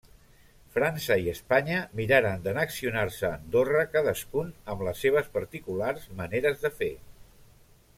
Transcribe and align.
França 0.77 1.17
i 1.25 1.29
Espanya 1.33 1.81
miraren 1.99 2.41
d'annexionar-se 2.47 3.29
Andorra 3.37 3.85
cadascun 3.97 4.53
amb 4.75 4.85
les 4.89 5.05
seves 5.07 5.33
particulars 5.41 6.13
maneres 6.23 6.67
de 6.67 6.77
fer. 6.83 6.95